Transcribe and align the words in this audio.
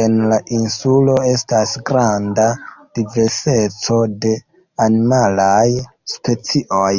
En 0.00 0.12
la 0.32 0.36
insulo, 0.58 1.16
estas 1.30 1.72
granda 1.90 2.44
diverseco 3.00 3.98
de 4.26 4.36
animalaj 4.88 5.68
specioj. 6.14 6.96